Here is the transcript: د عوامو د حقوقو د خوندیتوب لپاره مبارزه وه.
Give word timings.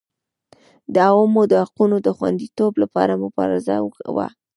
د 0.93 0.95
عوامو 1.09 1.43
د 1.51 1.53
حقوقو 1.65 1.97
د 2.05 2.09
خوندیتوب 2.17 2.73
لپاره 2.83 3.21
مبارزه 3.23 3.75
وه. 4.15 4.27